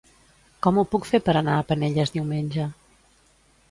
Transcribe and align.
Com 0.67 0.79
ho 0.79 0.85
puc 0.95 1.05
fer 1.11 1.21
per 1.29 1.37
anar 1.43 1.59
a 1.59 1.69
Penelles 1.69 2.17
diumenge? 2.19 2.71